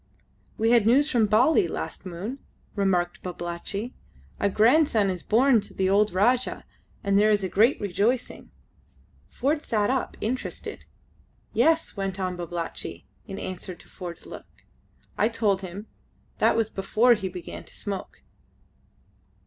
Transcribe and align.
"We 0.57 0.71
had 0.71 0.87
news 0.87 1.11
from 1.11 1.27
Bali 1.27 1.67
last 1.67 2.07
moon," 2.07 2.39
remarked 2.75 3.21
Babalatchi. 3.21 3.93
"A 4.39 4.49
grandson 4.49 5.11
is 5.11 5.21
born 5.21 5.61
to 5.61 5.75
the 5.75 5.91
old 5.91 6.11
Rajah, 6.11 6.65
and 7.03 7.19
there 7.19 7.29
is 7.29 7.45
great 7.51 7.79
rejoicing." 7.79 8.49
Ford 9.27 9.61
sat 9.61 9.91
up 9.91 10.17
interested. 10.19 10.85
"Yes," 11.53 11.95
went 11.95 12.19
on 12.19 12.35
Babalatchi, 12.35 13.05
in 13.27 13.37
answer 13.37 13.75
to 13.75 13.87
Ford's 13.87 14.25
look. 14.25 14.65
"I 15.19 15.29
told 15.29 15.61
him. 15.61 15.85
That 16.39 16.55
was 16.55 16.71
before 16.71 17.13
he 17.13 17.29
began 17.29 17.63
to 17.63 17.75
smoke." 17.75 18.23